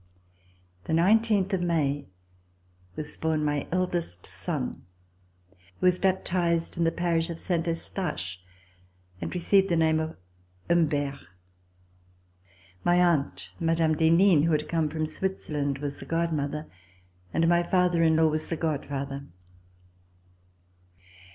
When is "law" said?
18.15-18.25